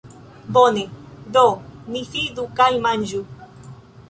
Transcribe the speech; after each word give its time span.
Bone, 0.55 0.85
do 1.37 1.43
ni 1.93 2.03
sidu 2.15 2.49
kaj 2.63 2.71
manĝu 2.87 3.23